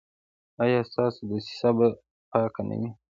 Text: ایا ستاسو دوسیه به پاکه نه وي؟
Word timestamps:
ایا 0.63 0.79
ستاسو 0.89 1.19
دوسیه 1.29 1.69
به 1.77 1.87
پاکه 2.29 2.61
نه 2.67 2.75
وي؟ 2.79 2.89